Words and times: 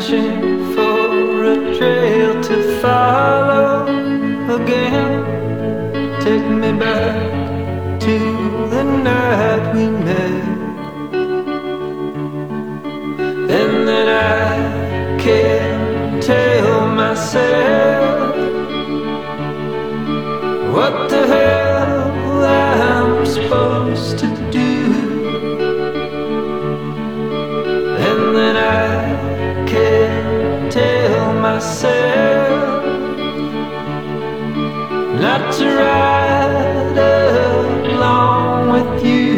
searching 0.00 0.74
for 0.74 1.44
a 1.44 1.76
trail 1.76 2.42
to 2.42 2.80
follow 2.80 3.84
again. 4.56 6.20
Take 6.20 6.46
me 6.46 6.72
back 6.72 8.00
to 8.00 8.18
the 8.70 8.82
night 8.82 9.74
we 9.74 9.86
met. 9.88 10.44
And 13.58 13.88
then 13.88 14.08
I 14.08 15.18
can't 15.20 16.22
tell 16.22 16.88
myself 16.88 18.36
what 20.74 21.10
the 21.10 21.26
hell 21.26 22.44
I'm 22.44 23.26
supposed 23.26 24.18
to 24.20 24.50
do. 24.50 24.69
Myself 31.60 32.84
not 35.20 35.52
to 35.52 35.66
ride 35.76 36.96
along 37.84 38.72
with 38.72 39.04
you. 39.04 39.34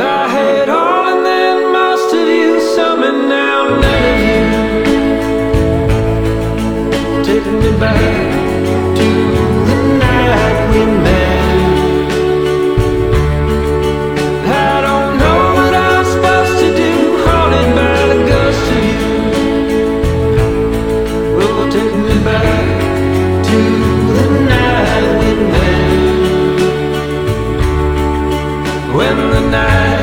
I 0.00 0.28
had 0.36 0.68
all 0.68 1.04
and 1.14 1.24
then 1.24 1.72
most 1.72 2.12
of 2.12 2.26
you, 2.26 2.60
some 2.74 3.04
and 3.04 3.28
now 3.28 3.68
none 3.84 4.14
of 7.20 7.28
you. 7.28 7.40
Me 7.60 7.70
back 7.78 8.43
night 29.54 29.93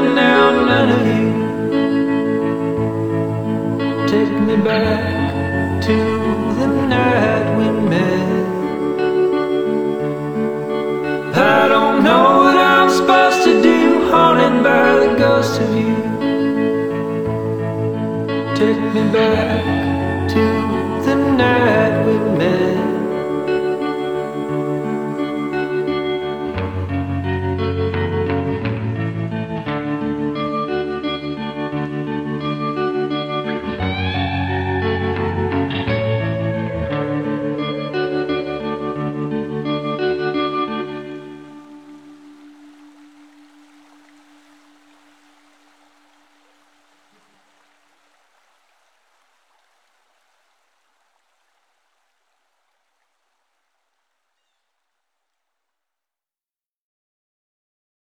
now 0.00 0.50
none 0.70 0.90
of 0.98 1.06
you. 1.06 1.28
Take 4.06 4.32
me 4.48 4.56
back 4.56 5.82
to 5.86 5.96
the 6.58 6.66
night 6.94 7.46
we 7.58 7.66
met. 7.88 8.46
I 11.36 11.68
don't 11.68 12.02
know 12.04 12.24
what 12.42 12.56
I'm 12.56 12.90
supposed 12.90 13.44
to 13.44 13.62
do, 13.62 14.10
haunted 14.10 14.62
by 14.62 14.98
the 15.02 15.10
ghost 15.18 15.60
of 15.60 15.70
you. 15.74 15.96
Take 18.56 18.80
me 18.94 19.02
back 19.12 19.78